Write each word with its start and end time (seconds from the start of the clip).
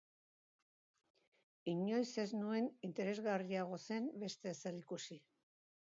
Inoiz 1.73 2.09
ez 2.25 2.27
nuen 2.39 2.73
interesgarriago 2.91 3.83
zen 3.87 4.13
beste 4.25 4.57
ezer 4.59 4.85
ikusi. 4.85 5.25